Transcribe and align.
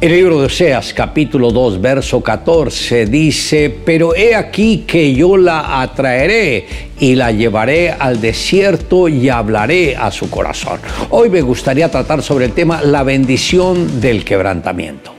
El 0.00 0.12
libro 0.12 0.38
de 0.38 0.46
Oseas 0.46 0.94
capítulo 0.94 1.50
2 1.50 1.80
verso 1.80 2.20
14 2.20 3.06
dice, 3.06 3.78
pero 3.84 4.14
he 4.14 4.32
aquí 4.32 4.84
que 4.86 5.12
yo 5.12 5.36
la 5.36 5.82
atraeré 5.82 6.68
y 7.00 7.16
la 7.16 7.32
llevaré 7.32 7.90
al 7.90 8.20
desierto 8.20 9.08
y 9.08 9.28
hablaré 9.28 9.96
a 9.96 10.12
su 10.12 10.30
corazón. 10.30 10.78
Hoy 11.10 11.30
me 11.30 11.40
gustaría 11.40 11.90
tratar 11.90 12.22
sobre 12.22 12.44
el 12.44 12.52
tema 12.52 12.80
la 12.80 13.02
bendición 13.02 14.00
del 14.00 14.24
quebrantamiento. 14.24 15.17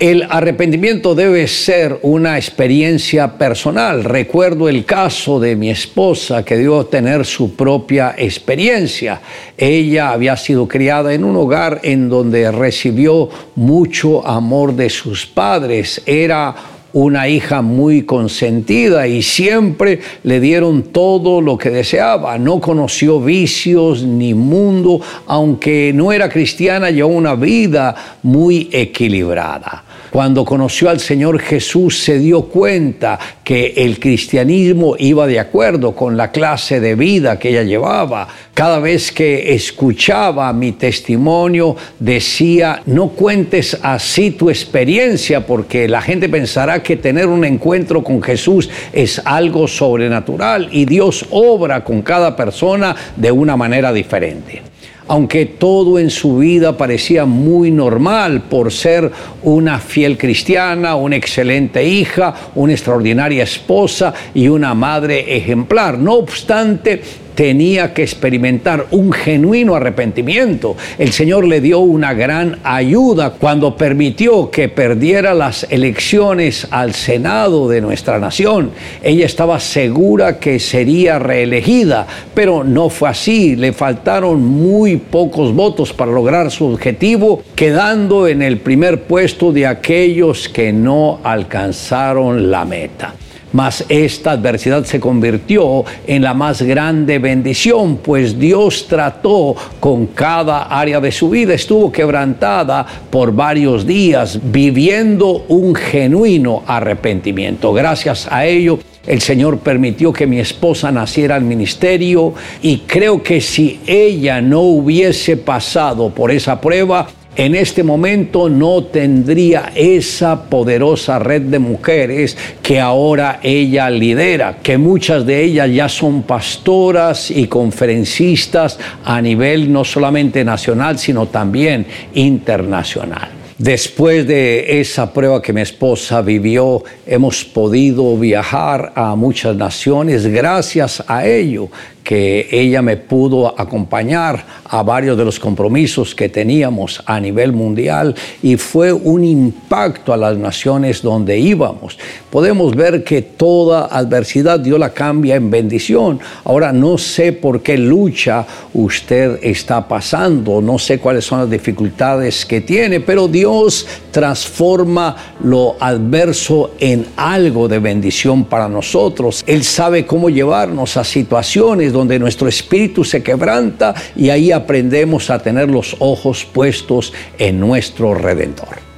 El 0.00 0.26
arrepentimiento 0.30 1.14
debe 1.14 1.46
ser 1.46 1.98
una 2.00 2.38
experiencia 2.38 3.36
personal. 3.36 4.02
Recuerdo 4.02 4.70
el 4.70 4.86
caso 4.86 5.38
de 5.38 5.56
mi 5.56 5.68
esposa 5.68 6.42
que 6.42 6.56
a 6.80 6.88
tener 6.88 7.26
su 7.26 7.54
propia 7.54 8.14
experiencia. 8.16 9.20
Ella 9.58 10.12
había 10.12 10.38
sido 10.38 10.66
criada 10.66 11.12
en 11.12 11.22
un 11.22 11.36
hogar 11.36 11.80
en 11.82 12.08
donde 12.08 12.50
recibió 12.50 13.28
mucho 13.56 14.26
amor 14.26 14.74
de 14.74 14.88
sus 14.88 15.26
padres. 15.26 16.00
Era 16.06 16.54
una 16.92 17.28
hija 17.28 17.62
muy 17.62 18.02
consentida 18.02 19.06
y 19.06 19.22
siempre 19.22 20.00
le 20.22 20.40
dieron 20.40 20.84
todo 20.84 21.40
lo 21.40 21.56
que 21.56 21.70
deseaba. 21.70 22.38
No 22.38 22.60
conoció 22.60 23.20
vicios 23.20 24.02
ni 24.02 24.34
mundo, 24.34 25.00
aunque 25.26 25.92
no 25.94 26.12
era 26.12 26.28
cristiana, 26.28 26.90
llevó 26.90 27.10
una 27.10 27.34
vida 27.34 27.94
muy 28.22 28.68
equilibrada. 28.72 29.84
Cuando 30.10 30.44
conoció 30.44 30.90
al 30.90 30.98
Señor 30.98 31.38
Jesús 31.38 32.02
se 32.02 32.18
dio 32.18 32.42
cuenta 32.42 33.16
que 33.44 33.74
el 33.76 34.00
cristianismo 34.00 34.96
iba 34.98 35.28
de 35.28 35.38
acuerdo 35.38 35.94
con 35.94 36.16
la 36.16 36.32
clase 36.32 36.80
de 36.80 36.96
vida 36.96 37.38
que 37.38 37.50
ella 37.50 37.62
llevaba. 37.62 38.26
Cada 38.52 38.80
vez 38.80 39.12
que 39.12 39.54
escuchaba 39.54 40.52
mi 40.52 40.72
testimonio 40.72 41.76
decía, 42.00 42.82
no 42.86 43.10
cuentes 43.10 43.78
así 43.82 44.32
tu 44.32 44.50
experiencia 44.50 45.46
porque 45.46 45.86
la 45.86 46.02
gente 46.02 46.28
pensará 46.28 46.82
que 46.82 46.96
tener 46.96 47.28
un 47.28 47.44
encuentro 47.44 48.02
con 48.02 48.20
Jesús 48.20 48.68
es 48.92 49.22
algo 49.24 49.68
sobrenatural 49.68 50.70
y 50.72 50.86
Dios 50.86 51.24
obra 51.30 51.84
con 51.84 52.02
cada 52.02 52.34
persona 52.34 52.96
de 53.14 53.30
una 53.30 53.56
manera 53.56 53.92
diferente 53.92 54.69
aunque 55.10 55.44
todo 55.44 55.98
en 55.98 56.08
su 56.08 56.38
vida 56.38 56.76
parecía 56.76 57.24
muy 57.24 57.72
normal 57.72 58.42
por 58.42 58.70
ser 58.70 59.10
una 59.42 59.80
fiel 59.80 60.16
cristiana, 60.16 60.94
una 60.94 61.16
excelente 61.16 61.84
hija, 61.84 62.32
una 62.54 62.74
extraordinaria 62.74 63.42
esposa 63.42 64.14
y 64.34 64.46
una 64.46 64.72
madre 64.72 65.36
ejemplar. 65.36 65.98
No 65.98 66.14
obstante, 66.14 67.02
tenía 67.40 67.94
que 67.94 68.02
experimentar 68.02 68.88
un 68.90 69.12
genuino 69.12 69.74
arrepentimiento. 69.74 70.76
El 70.98 71.10
Señor 71.10 71.46
le 71.46 71.62
dio 71.62 71.78
una 71.78 72.12
gran 72.12 72.58
ayuda 72.64 73.30
cuando 73.30 73.78
permitió 73.78 74.50
que 74.50 74.68
perdiera 74.68 75.32
las 75.32 75.66
elecciones 75.70 76.68
al 76.70 76.92
Senado 76.92 77.66
de 77.66 77.80
nuestra 77.80 78.18
nación. 78.18 78.72
Ella 79.02 79.24
estaba 79.24 79.58
segura 79.58 80.38
que 80.38 80.58
sería 80.58 81.18
reelegida, 81.18 82.06
pero 82.34 82.62
no 82.62 82.90
fue 82.90 83.08
así. 83.08 83.56
Le 83.56 83.72
faltaron 83.72 84.44
muy 84.44 84.98
pocos 84.98 85.54
votos 85.54 85.94
para 85.94 86.12
lograr 86.12 86.50
su 86.50 86.66
objetivo, 86.66 87.42
quedando 87.54 88.28
en 88.28 88.42
el 88.42 88.58
primer 88.58 89.04
puesto 89.04 89.50
de 89.50 89.66
aquellos 89.66 90.46
que 90.46 90.74
no 90.74 91.20
alcanzaron 91.24 92.50
la 92.50 92.66
meta. 92.66 93.14
Mas 93.52 93.84
esta 93.88 94.32
adversidad 94.32 94.84
se 94.84 95.00
convirtió 95.00 95.84
en 96.06 96.22
la 96.22 96.34
más 96.34 96.62
grande 96.62 97.18
bendición, 97.18 97.98
pues 97.98 98.38
Dios 98.38 98.86
trató 98.88 99.56
con 99.80 100.06
cada 100.06 100.62
área 100.64 101.00
de 101.00 101.10
su 101.10 101.30
vida, 101.30 101.54
estuvo 101.54 101.90
quebrantada 101.90 102.86
por 103.10 103.32
varios 103.32 103.86
días, 103.86 104.38
viviendo 104.42 105.44
un 105.48 105.74
genuino 105.74 106.62
arrepentimiento. 106.66 107.72
Gracias 107.72 108.28
a 108.30 108.46
ello, 108.46 108.78
el 109.06 109.20
Señor 109.20 109.58
permitió 109.58 110.12
que 110.12 110.26
mi 110.26 110.38
esposa 110.38 110.92
naciera 110.92 111.34
al 111.34 111.42
ministerio 111.42 112.34
y 112.62 112.78
creo 112.86 113.22
que 113.22 113.40
si 113.40 113.80
ella 113.86 114.40
no 114.40 114.60
hubiese 114.60 115.36
pasado 115.36 116.10
por 116.10 116.30
esa 116.30 116.60
prueba, 116.60 117.08
en 117.36 117.54
este 117.54 117.82
momento 117.82 118.48
no 118.48 118.84
tendría 118.84 119.72
esa 119.74 120.44
poderosa 120.44 121.18
red 121.18 121.42
de 121.42 121.58
mujeres 121.58 122.36
que 122.62 122.80
ahora 122.80 123.40
ella 123.42 123.88
lidera, 123.88 124.58
que 124.62 124.76
muchas 124.78 125.24
de 125.24 125.44
ellas 125.44 125.70
ya 125.72 125.88
son 125.88 126.22
pastoras 126.22 127.30
y 127.30 127.46
conferencistas 127.46 128.78
a 129.04 129.22
nivel 129.22 129.72
no 129.72 129.84
solamente 129.84 130.44
nacional, 130.44 130.98
sino 130.98 131.26
también 131.26 131.86
internacional. 132.14 133.40
Después 133.60 134.26
de 134.26 134.80
esa 134.80 135.12
prueba 135.12 135.42
que 135.42 135.52
mi 135.52 135.60
esposa 135.60 136.22
vivió, 136.22 136.82
hemos 137.06 137.44
podido 137.44 138.16
viajar 138.16 138.90
a 138.94 139.14
muchas 139.14 139.54
naciones. 139.54 140.26
Gracias 140.26 141.04
a 141.06 141.26
ello, 141.26 141.68
que 142.02 142.48
ella 142.50 142.82
me 142.82 142.96
pudo 142.96 143.58
acompañar 143.58 144.44
a 144.64 144.82
varios 144.82 145.16
de 145.18 145.24
los 145.24 145.38
compromisos 145.38 146.14
que 146.14 146.28
teníamos 146.28 147.02
a 147.06 147.20
nivel 147.20 147.52
mundial 147.52 148.14
y 148.42 148.56
fue 148.56 148.92
un 148.92 149.24
impacto 149.24 150.12
a 150.12 150.16
las 150.16 150.36
naciones 150.36 151.02
donde 151.02 151.38
íbamos. 151.38 151.98
Podemos 152.30 152.74
ver 152.74 153.04
que 153.04 153.22
toda 153.22 153.86
adversidad 153.86 154.60
Dios 154.60 154.78
la 154.78 154.90
cambia 154.90 155.36
en 155.36 155.50
bendición. 155.50 156.20
Ahora 156.44 156.72
no 156.72 156.98
sé 156.98 157.32
por 157.32 157.62
qué 157.62 157.76
lucha 157.76 158.46
usted 158.74 159.38
está 159.42 159.86
pasando, 159.86 160.60
no 160.60 160.78
sé 160.78 160.98
cuáles 160.98 161.24
son 161.24 161.40
las 161.40 161.50
dificultades 161.50 162.46
que 162.46 162.60
tiene, 162.60 163.00
pero 163.00 163.28
Dios 163.28 163.86
transforma 164.10 165.16
lo 165.42 165.76
adverso 165.80 166.72
en 166.78 167.06
algo 167.16 167.68
de 167.68 167.78
bendición 167.78 168.44
para 168.44 168.68
nosotros. 168.68 169.42
Él 169.46 169.64
sabe 169.64 170.06
cómo 170.06 170.30
llevarnos 170.30 170.96
a 170.96 171.04
situaciones 171.04 171.89
donde 171.92 172.18
nuestro 172.18 172.48
espíritu 172.48 173.04
se 173.04 173.22
quebranta 173.22 173.94
y 174.16 174.30
ahí 174.30 174.52
aprendemos 174.52 175.30
a 175.30 175.38
tener 175.38 175.70
los 175.70 175.96
ojos 175.98 176.44
puestos 176.44 177.12
en 177.38 177.60
nuestro 177.60 178.14
Redentor. 178.14 178.90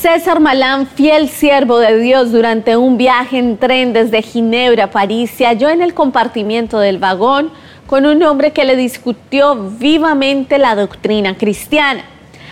César 0.00 0.38
Malán, 0.38 0.86
fiel 0.86 1.28
siervo 1.28 1.80
de 1.80 1.98
Dios, 1.98 2.30
durante 2.30 2.76
un 2.76 2.96
viaje 2.96 3.38
en 3.38 3.58
tren 3.58 3.92
desde 3.92 4.22
Ginebra 4.22 4.84
a 4.84 4.90
París, 4.90 5.30
se 5.36 5.44
halló 5.44 5.68
en 5.68 5.82
el 5.82 5.92
compartimiento 5.92 6.78
del 6.78 6.98
vagón 6.98 7.50
con 7.86 8.06
un 8.06 8.22
hombre 8.22 8.52
que 8.52 8.64
le 8.64 8.76
discutió 8.76 9.56
vivamente 9.56 10.58
la 10.58 10.76
doctrina 10.76 11.36
cristiana. 11.36 12.04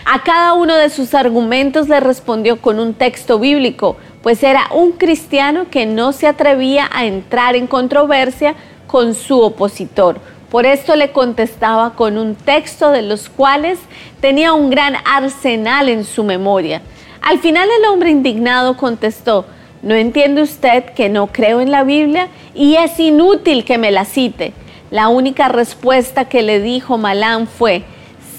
A 0.05 0.23
cada 0.23 0.55
uno 0.55 0.77
de 0.77 0.89
sus 0.91 1.15
argumentos 1.15 1.89
le 1.89 2.01
respondió 2.01 2.61
con 2.61 2.81
un 2.81 2.95
texto 2.95 3.39
bíblico, 3.39 3.97
pues 4.27 4.43
era 4.43 4.67
un 4.75 4.91
cristiano 4.91 5.67
que 5.71 5.87
no 5.87 6.11
se 6.11 6.27
atrevía 6.27 6.91
a 6.93 7.07
entrar 7.07 7.55
en 7.55 7.69
controversia 7.69 8.57
con 8.89 9.15
su 9.15 9.41
opositor. 9.41 10.19
Por 10.51 10.67
esto 10.67 10.97
le 10.97 11.13
contestaba 11.13 11.95
con 11.95 12.19
un 12.19 12.35
texto 12.35 12.91
de 12.91 13.03
los 13.03 13.29
cuales 13.29 13.79
tenía 14.21 14.53
un 14.53 14.69
gran 14.69 14.97
arsenal 15.05 15.89
en 15.89 16.03
su 16.03 16.25
memoria. 16.25 16.83
Al 17.23 17.39
final 17.39 17.69
el 17.79 17.85
hombre 17.85 18.11
indignado 18.11 18.77
contestó, 18.77 19.45
¿no 19.83 19.95
entiende 19.95 20.43
usted 20.43 20.87
que 20.87 21.09
no 21.09 21.29
creo 21.29 21.61
en 21.61 21.71
la 21.71 21.85
Biblia 21.85 22.27
y 22.53 22.75
es 22.75 22.99
inútil 22.99 23.65
que 23.65 23.79
me 23.79 23.93
la 23.93 24.05
cite? 24.05 24.55
La 24.91 25.07
única 25.07 25.47
respuesta 25.47 26.25
que 26.25 26.43
le 26.43 26.61
dijo 26.61 26.99
Malán 26.99 27.47
fue, 27.47 27.85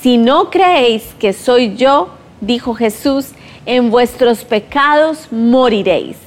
si 0.01 0.17
no 0.17 0.49
creéis 0.49 1.15
que 1.17 1.31
soy 1.31 1.77
yo, 1.77 2.09
dijo 2.41 2.73
Jesús, 2.73 3.29
en 3.67 3.91
vuestros 3.91 4.43
pecados 4.45 5.27
moriréis. 5.29 6.17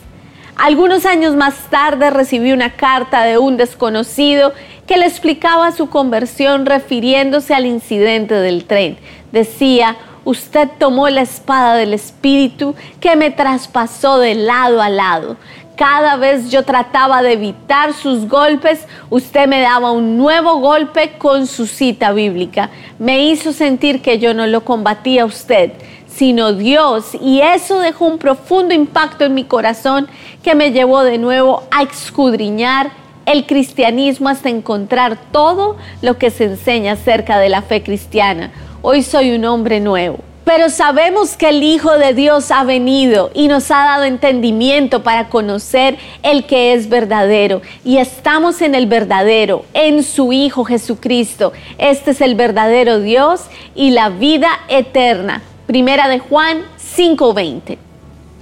Algunos 0.57 1.07
años 1.07 1.35
más 1.35 1.55
tarde 1.71 2.11
recibí 2.11 2.53
una 2.53 2.75
carta 2.77 3.25
de 3.25 3.39
un 3.39 3.57
desconocido 3.57 4.53
que 4.87 4.99
le 4.99 5.07
explicaba 5.07 5.73
su 5.73 5.89
conversión 5.89 6.67
refiriéndose 6.67 7.55
al 7.55 7.65
incidente 7.65 8.35
del 8.35 8.67
tren. 8.67 8.99
Decía, 9.33 9.97
usted 10.25 10.69
tomó 10.79 11.09
la 11.09 11.23
espada 11.23 11.77
del 11.77 11.95
Espíritu 11.95 12.75
que 13.01 13.17
me 13.17 13.31
traspasó 13.31 14.19
de 14.19 14.35
lado 14.35 14.83
a 14.83 14.91
lado. 14.91 15.39
Cada 15.77 16.17
vez 16.17 16.51
yo 16.51 16.63
trataba 16.63 17.23
de 17.23 17.33
evitar 17.33 17.95
sus 17.95 18.29
golpes, 18.29 18.87
usted 19.09 19.47
me 19.49 19.63
daba 19.63 19.93
un 19.93 20.19
nuevo 20.19 20.57
golpe 20.59 21.13
con 21.17 21.47
su 21.47 21.67
cita 21.67 22.13
bíblica. 22.13 22.69
Me 22.99 23.25
hizo 23.25 23.55
sentir 23.55 24.03
que 24.03 24.19
yo 24.19 24.35
no 24.35 24.47
lo 24.47 24.63
combatía 24.63 25.23
a 25.23 25.25
usted, 25.25 25.73
sino 26.15 26.53
Dios. 26.53 27.15
Y 27.21 27.41
eso 27.41 27.79
dejó 27.79 28.07
un 28.07 28.19
profundo 28.19 28.75
impacto 28.75 29.25
en 29.25 29.35
mi 29.35 29.45
corazón 29.45 30.09
que 30.43 30.55
me 30.55 30.73
llevó 30.73 31.03
de 31.03 31.19
nuevo 31.19 31.63
a 31.71 31.83
escudriñar 31.83 32.91
el 33.27 33.47
cristianismo 33.47 34.29
hasta 34.29 34.49
encontrar 34.49 35.19
todo 35.31 35.77
lo 36.03 36.19
que 36.19 36.31
se 36.31 36.45
enseña 36.45 36.93
acerca 36.93 37.39
de 37.39 37.49
la 37.49 37.63
fe 37.63 37.83
cristiana. 37.83 38.51
Hoy 38.83 39.03
soy 39.03 39.33
un 39.33 39.45
hombre 39.45 39.81
nuevo. 39.81 40.19
Pero 40.45 40.69
sabemos 40.69 41.37
que 41.37 41.51
el 41.51 41.63
Hijo 41.63 41.97
de 41.97 42.13
Dios 42.13 42.51
ha 42.51 42.65
venido 42.65 43.31
y 43.35 43.47
nos 43.47 43.71
ha 43.71 43.85
dado 43.85 44.05
entendimiento 44.05 45.05
para 45.05 45.29
conocer 45.29 45.97
el 46.25 46.45
que 46.45 46.73
es 46.73 46.89
verdadero. 46.89 47.63
Y 47.85 47.99
estamos 47.99 48.61
en 48.61 48.75
el 48.75 48.87
verdadero, 48.87 49.65
en 49.75 50.03
su 50.03 50.33
Hijo 50.33 50.65
Jesucristo. 50.65 51.53
Este 51.79 52.13
es 52.13 52.21
el 52.21 52.35
verdadero 52.35 52.99
Dios 52.99 53.43
y 53.77 53.91
la 53.91 54.09
vida 54.09 54.49
eterna. 54.69 55.43
Primera 55.71 56.09
de 56.09 56.19
Juan 56.19 56.65
5:20. 56.79 57.79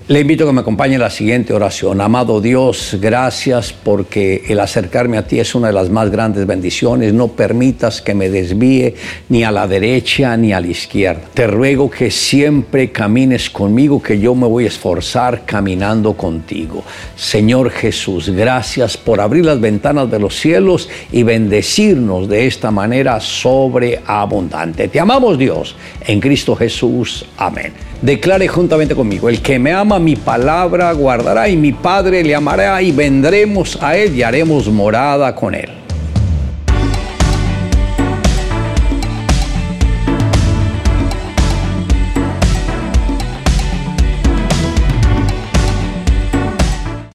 Le 0.09 0.21
invito 0.21 0.45
a 0.45 0.47
que 0.47 0.55
me 0.55 0.63
acompañe 0.63 0.95
en 0.95 1.03
la 1.03 1.11
siguiente 1.11 1.53
oración. 1.53 2.01
Amado 2.01 2.41
Dios, 2.41 2.97
gracias 2.99 3.75
porque 3.75 4.43
el 4.49 4.59
acercarme 4.59 5.19
a 5.19 5.27
ti 5.27 5.39
es 5.39 5.55
una 5.55 5.67
de 5.67 5.75
las 5.75 5.91
más 5.91 6.11
grandes 6.11 6.47
bendiciones. 6.47 7.13
No 7.13 7.29
permitas 7.29 8.01
que 8.01 8.15
me 8.15 8.31
desvíe 8.31 8.95
ni 9.29 9.45
a 9.45 9.51
la 9.51 9.69
derecha 9.69 10.35
ni 10.39 10.55
a 10.55 10.63
la 10.63 10.69
izquierda. 10.69 11.21
Te 11.35 11.47
ruego 11.47 11.91
que 11.91 12.11
siempre 12.11 12.91
camines 12.91 13.51
conmigo, 13.51 14.03
que 14.03 14.19
yo 14.19 14.35
me 14.35 14.47
voy 14.47 14.65
a 14.65 14.69
esforzar 14.69 15.45
caminando 15.45 16.15
contigo. 16.15 16.83
Señor 17.15 17.69
Jesús, 17.69 18.31
gracias 18.31 18.97
por 18.97 19.21
abrir 19.21 19.45
las 19.45 19.61
ventanas 19.61 20.11
de 20.11 20.21
los 20.21 20.41
cielos 20.41 20.89
y 21.13 21.23
bendecirnos 21.23 22.31
de 22.31 22.47
esta 22.47 22.71
manera 22.71 23.21
sobreabundante. 23.21 24.89
Te 24.89 25.01
amamos 25.01 25.37
Dios. 25.37 25.77
En 26.07 26.19
Cristo 26.19 26.57
Jesús. 26.57 27.27
Amén. 27.37 27.88
Declare 28.01 28.47
juntamente 28.47 28.95
conmigo, 28.95 29.29
el 29.29 29.43
que 29.43 29.59
me 29.59 29.73
ama 29.73 29.99
mi 29.99 30.15
palabra 30.15 30.93
guardará 30.93 31.49
y 31.49 31.57
mi 31.57 31.73
Padre 31.73 32.23
le 32.23 32.35
amará 32.35 32.81
y 32.81 32.93
vendremos 32.93 33.77
a 33.83 33.97
él 33.97 34.15
y 34.15 34.23
haremos 34.23 34.69
morada 34.69 35.35
con 35.35 35.55
él. 35.55 35.78